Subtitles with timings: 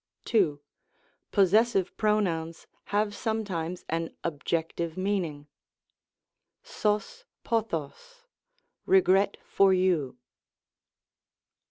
[0.25, 0.59] 2.
[1.31, 5.45] Possessive pronouns have sometimes an objective meaning;
[6.63, 7.03] cog
[7.45, 7.93] nodog,"
[8.87, 10.17] regret for you."